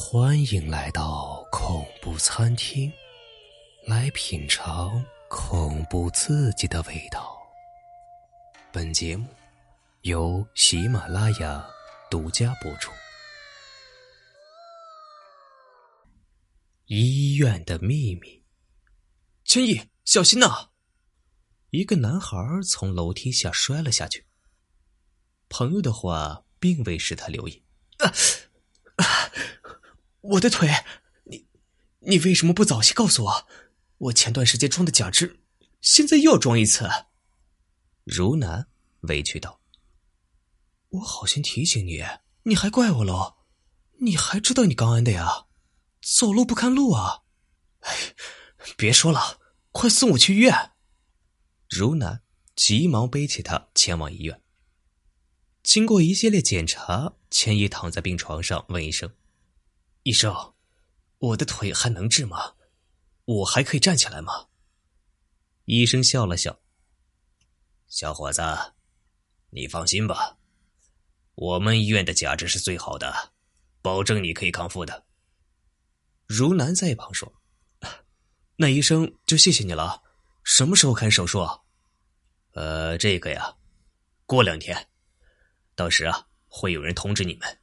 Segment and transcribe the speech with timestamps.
[0.00, 2.90] 欢迎来到恐怖餐厅，
[3.84, 7.36] 来品尝恐怖刺激的味道。
[8.70, 9.26] 本节目
[10.02, 11.68] 由喜马拉雅
[12.08, 12.92] 独家播出。
[16.86, 18.44] 医院的秘密，
[19.44, 20.68] 千亿，小心呐！
[21.70, 24.24] 一个男孩从楼梯下摔了下去。
[25.48, 27.64] 朋友的话并未使他留意。
[30.28, 30.68] 我的腿，
[31.24, 31.46] 你
[32.00, 33.48] 你为什么不早些告诉我？
[33.96, 35.40] 我前段时间装的假肢，
[35.80, 36.86] 现在又要装一次。
[38.04, 38.68] 如南
[39.02, 39.60] 委屈道
[40.90, 42.04] ：“我好心提醒你，
[42.42, 43.38] 你还怪我喽？
[44.00, 45.46] 你还知道你刚安的呀？
[46.02, 47.22] 走路不看路啊！
[47.80, 48.14] 哎，
[48.76, 49.40] 别说了，
[49.72, 50.72] 快送我去医院！”
[51.70, 52.22] 如南
[52.54, 54.42] 急忙背起他前往医院。
[55.62, 59.10] 经过一系列检查，千一躺在病床上，问医生。
[60.08, 60.34] 医生，
[61.18, 62.54] 我的腿还能治吗？
[63.26, 64.48] 我还可以站起来吗？
[65.66, 66.58] 医生笑了笑
[67.88, 68.40] ：“小伙子，
[69.50, 70.38] 你放心吧，
[71.34, 73.34] 我们医院的假肢是最好的，
[73.82, 75.04] 保证你可以康复的。”
[76.26, 77.30] 如南在一旁说
[78.56, 80.02] ：“那医生就谢谢你了。
[80.42, 81.46] 什么时候开始手术？
[82.52, 83.54] 呃，这个呀，
[84.24, 84.88] 过两天，
[85.74, 87.60] 到时啊，会有人通知你们。”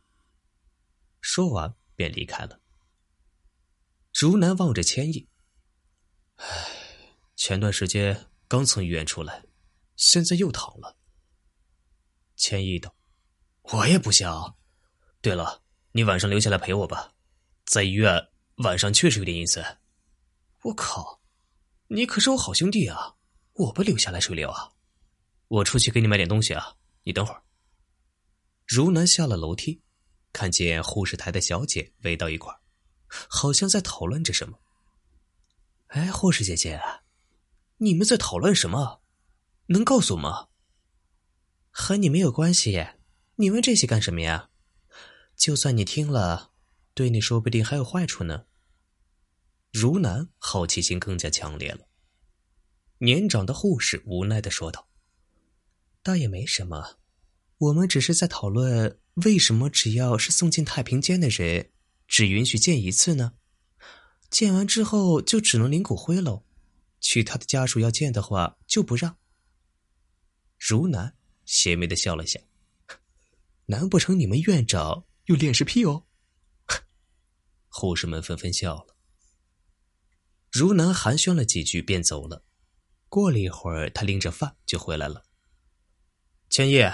[1.21, 1.75] 说完。
[1.95, 2.59] 便离开了。
[4.13, 5.27] 如南望着千亿，
[6.35, 6.45] 唉，
[7.35, 9.43] 前段时间刚从医院出来，
[9.95, 10.97] 现在又躺了。
[12.35, 12.95] 千亿道
[13.73, 14.57] ：“我也不想。
[15.21, 17.13] 对了，你晚上留下来陪我吧，
[17.65, 19.63] 在医院晚上确实有点阴森。
[20.63, 21.21] 我靠，
[21.87, 23.15] 你可是我好兄弟啊！
[23.53, 24.73] 我不留下来谁留啊？
[25.47, 27.41] 我出去给你买点东西啊，你等会儿。”
[28.67, 29.81] 如南下了楼梯。
[30.35, 32.53] 看见护士台的小姐围到一块
[33.07, 34.59] 好像在讨论着什么。
[35.87, 36.81] 哎，护士姐姐，
[37.77, 39.01] 你们在讨论什么？
[39.67, 40.49] 能告诉我吗？
[41.71, 42.85] 和你没有关系，
[43.35, 44.49] 你问这些干什么呀？
[45.37, 46.51] 就算你听了，
[46.93, 48.45] 对你说不定还有坏处呢。
[49.71, 51.87] 如南好奇心更加强烈了。
[52.97, 54.89] 年长的护士无奈的说道
[56.03, 56.97] ：“倒也没什么，
[57.57, 61.71] 我们只是在讨论。”为什么只要是送进太平间的人，
[62.07, 63.33] 只允许见一次呢？
[64.29, 66.43] 见完之后就只能领骨灰喽。
[66.99, 69.17] 其他的家属要见的话就不让。
[70.57, 71.15] 如南
[71.45, 72.41] 邪魅的笑了笑，
[73.67, 76.05] 难不成你们院长有恋尸癖哦？
[77.69, 78.97] 护士们纷纷笑了。
[80.51, 82.43] 如南寒暄了几句便走了。
[83.07, 85.23] 过了一会儿，他拎着饭就回来了。
[86.49, 86.91] 千叶。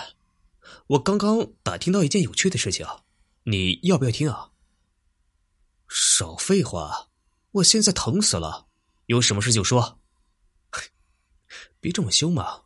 [0.92, 2.86] 我刚刚打听到一件有趣的事情，
[3.44, 4.52] 你要不要听啊？
[5.88, 7.08] 少废话，
[7.52, 8.68] 我现在疼死了，
[9.06, 10.02] 有什么事就说。
[11.80, 12.64] 别这么凶嘛！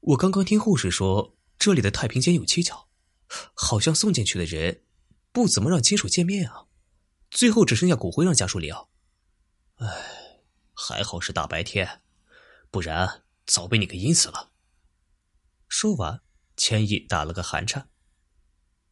[0.00, 2.86] 我刚刚听护士说，这里的太平间有蹊跷，
[3.54, 4.84] 好像送进去的人
[5.32, 6.66] 不怎么让亲属见面啊，
[7.28, 8.72] 最后只剩下骨灰让家属领。
[9.78, 10.42] 哎，
[10.74, 12.02] 还好是大白天，
[12.70, 14.52] 不然早被你给阴死了。
[15.66, 16.22] 说完。
[16.58, 17.88] 千亿打了个寒颤。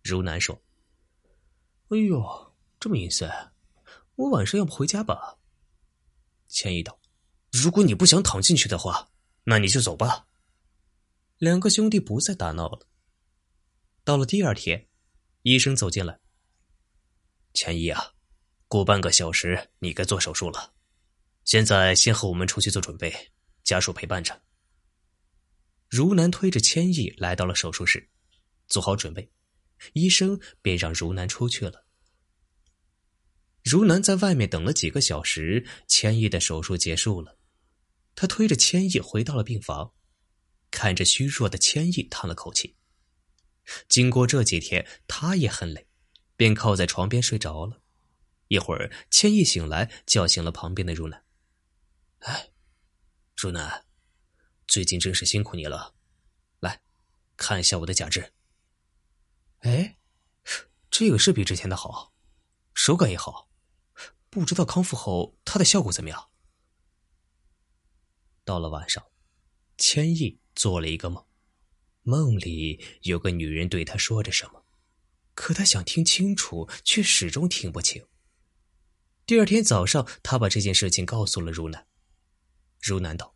[0.03, 0.63] 如南说
[1.91, 3.29] ：“哎呦，这么阴森，
[4.15, 5.37] 我晚上要不回家吧？”
[6.49, 6.99] 千亿道
[7.53, 9.11] ：“如果你不想躺进去的话，
[9.45, 10.29] 那你就走吧。”
[11.39, 12.87] 两个兄弟不再打闹了。
[14.05, 14.89] 到了第二天，
[15.43, 16.21] 医生走进来
[17.53, 18.13] ：“千亿啊，
[18.69, 20.73] 过半个小时你该做手术了，
[21.45, 23.33] 现在先和我们出去做准备，
[23.65, 24.41] 家属陪伴着。”
[25.89, 28.09] 如南推着千亿来到了手术室，
[28.67, 29.31] 做好准备，
[29.93, 31.87] 医生便让如南出去了。
[33.63, 37.39] 如南在外面等了几个小时，千亿的手术结束了，
[38.15, 39.93] 他推着千亿回到了病房，
[40.71, 42.77] 看着虚弱的千亿，叹了口气。
[43.89, 45.89] 经过这几天，他也很累，
[46.37, 47.83] 便靠在床边睡着了。
[48.49, 51.25] 一会儿，千亿醒来，叫醒了旁边的如南
[52.21, 52.51] ：“哎，
[53.37, 53.85] 如南。”
[54.77, 55.95] 最近真是辛苦你了，
[56.61, 56.83] 来，
[57.35, 58.35] 看一下我的假肢。
[59.61, 59.97] 哎，
[60.91, 62.13] 这个是比之前的好，
[62.75, 63.49] 手感也好，
[64.29, 66.29] 不知道康复后它的效果怎么样。
[68.45, 69.03] 到了晚上，
[69.79, 71.25] 千亿做了一个梦，
[72.03, 74.63] 梦里有个女人对他说着什么，
[75.35, 78.07] 可他想听清楚，却始终听不清。
[79.25, 81.87] 第二天早上，他把这件事情告诉了如南，
[82.83, 83.36] 如南道。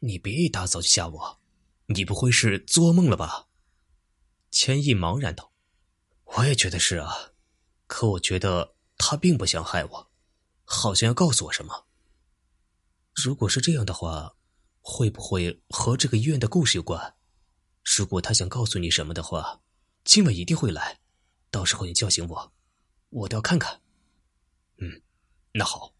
[0.00, 1.40] 你别一大早就吓我，
[1.86, 3.48] 你不会是做梦了吧？
[4.50, 5.52] 千亿茫然道
[6.36, 7.32] ：“我也觉得是啊，
[7.86, 10.10] 可我觉得他并不想害我，
[10.64, 11.86] 好像要告诉我什么。
[13.14, 14.34] 如果是这样的话，
[14.80, 17.14] 会不会和这个医院的故事有关？
[17.84, 19.60] 如果他想告诉你什么的话，
[20.04, 21.00] 今晚一定会来。
[21.50, 22.52] 到时候你叫醒我，
[23.10, 23.82] 我都要看看。
[24.78, 25.02] 嗯，
[25.52, 25.94] 那好。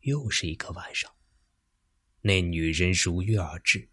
[0.00, 1.12] 又是一个晚上，
[2.22, 3.88] 那女人如约而至，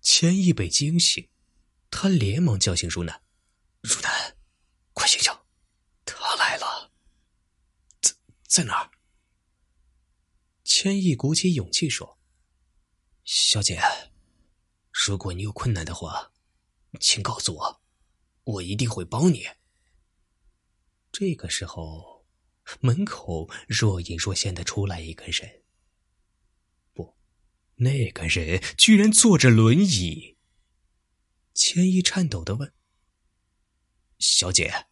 [0.00, 1.28] 千亿被惊醒，
[1.90, 3.22] 他连忙叫醒如南
[3.82, 4.36] ：“如南，
[4.92, 5.32] 快醒醒，
[6.04, 6.92] 他来了，
[8.00, 8.12] 在
[8.42, 8.90] 在哪儿？”
[10.64, 12.18] 千亿鼓起勇气说
[13.24, 13.80] ：“小姐，
[14.92, 16.32] 如果你有困难的话，
[17.00, 17.82] 请告诉我，
[18.44, 19.46] 我一定会帮你。”
[21.10, 22.12] 这个时候。
[22.80, 25.61] 门口若隐若现的出来一个人，
[27.76, 30.36] 那个人居然坐着轮椅。
[31.54, 32.72] 千一颤抖的问
[34.18, 34.86] ：“小姐，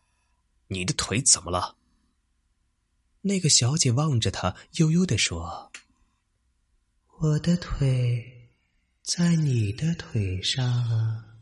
[0.69, 1.77] 你的腿怎么了？”
[3.23, 5.71] 那个小姐望着他，悠悠的说
[7.21, 8.51] ：“我的腿
[9.03, 11.39] 在你的腿上。”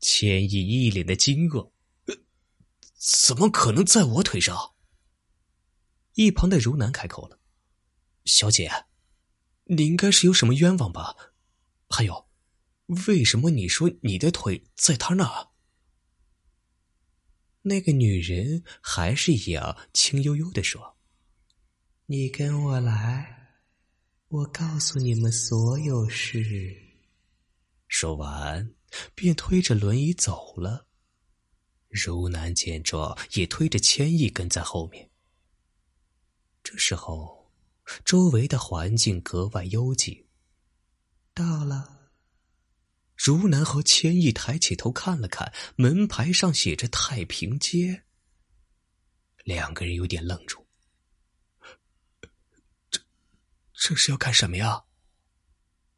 [0.00, 1.72] 千一一脸的惊愕
[2.96, 4.74] ：“怎么可能在我腿上？”
[6.14, 7.38] 一旁的如南开口了
[8.24, 8.70] ：“小姐，
[9.66, 11.14] 你应该是有什么冤枉吧？
[11.88, 12.28] 还有，
[13.06, 15.50] 为什么你说你的腿在他那？”
[17.62, 20.96] 那个女人还是一样轻悠悠的说
[22.06, 23.58] ：“你跟我来，
[24.28, 26.76] 我告诉你们所有事。”
[27.88, 28.72] 说完，
[29.16, 30.86] 便推着轮椅走了。
[31.88, 35.10] 如南见状，也推着千亿跟在后面。
[36.62, 37.35] 这时候，
[38.04, 40.26] 周围的环境格外幽静。
[41.34, 42.10] 到了，
[43.14, 48.04] 如南和千亿抬起头看了看门牌上写着“太平街”，
[49.44, 50.66] 两个人有点愣住。
[52.90, 53.00] 这
[53.74, 54.84] 这是要干什么呀？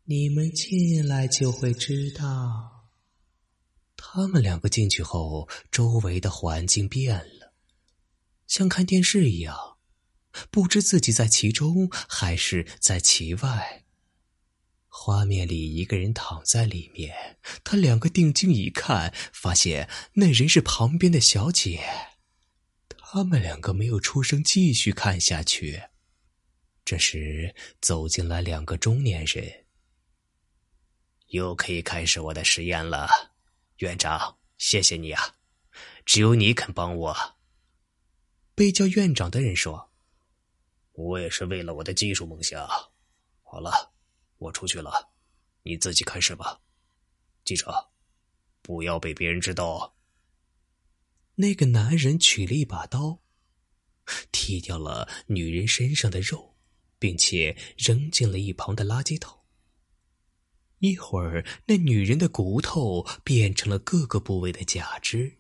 [0.05, 2.91] 你们进来就会知道。
[3.97, 7.53] 他们两个进去后，周围的环境变了，
[8.47, 9.78] 像看电视一样。
[10.51, 13.85] 不知自己在其中还是在其外。
[14.89, 21.85] 画面里一个人躺在里面，他两个定睛一看，发现那人是旁边的小姐。
[22.99, 25.85] 他们两个没有出声，继续看下去。
[26.85, 29.67] 这时走进来两个中年人，
[31.29, 33.09] 又可以开始我的实验了，
[33.77, 35.37] 院长，谢谢你啊！
[36.05, 37.37] 只有你肯帮我。
[38.55, 39.88] 被叫院长的人说。
[40.99, 42.69] 我也是为了我的技术梦想。
[43.45, 43.93] 好了，
[44.39, 45.11] 我出去了，
[45.63, 46.61] 你自己开始吧。
[47.45, 47.91] 记着，
[48.63, 49.95] 不要被别人知道。
[51.37, 53.21] 那个男人取了一把刀，
[54.33, 56.57] 剃掉了女人身上的肉，
[56.99, 59.39] 并且扔进了一旁的垃圾桶。
[60.81, 65.38] 一会儿，那女人的骨头变成了各个部位的假肢。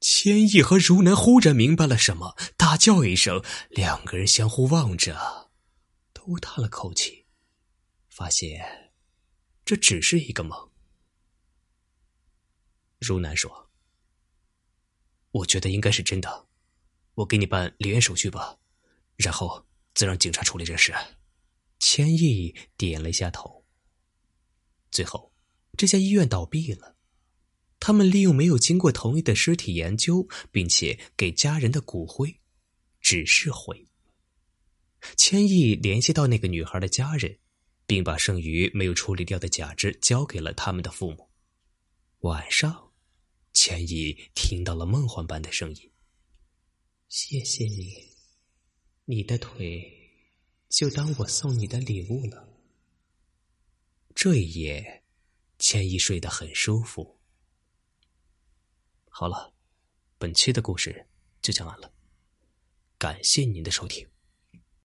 [0.00, 5.50] 千亿和如南忽然明白了什么，大叫一声，两个人相互望着，
[6.12, 7.26] 都叹了口气，
[8.08, 8.92] 发现
[9.64, 10.70] 这只是一个梦。
[13.00, 13.70] 如南说
[15.30, 16.46] ：“我觉得应该是真的，
[17.14, 18.58] 我给你办离院手续吧，
[19.16, 20.94] 然后再让警察处理这事。”
[21.80, 23.64] 千亿点了一下头。
[24.90, 25.32] 最后，
[25.76, 26.97] 这家医院倒闭了。
[27.80, 32.40] 他们利用没有经过同意的尸体研究，并且给家人的骨灰，
[33.00, 33.86] 只是灰。
[35.16, 37.38] 千亿联系到那个女孩的家人，
[37.86, 41.30] 并把剩余没有处理掉的假肢交给了他们的父母。
[42.20, 42.92] 晚上，
[43.52, 45.90] 千亿听到了梦幻般的声音
[47.08, 47.94] ：“谢谢你，
[49.04, 49.88] 你的腿
[50.68, 52.48] 就当我送你的礼物了。”
[54.16, 55.04] 这一夜，
[55.60, 57.17] 千亿睡得很舒服。
[59.20, 59.52] 好了，
[60.16, 61.08] 本期的故事
[61.42, 61.90] 就讲完了，
[62.96, 64.06] 感谢您的收听。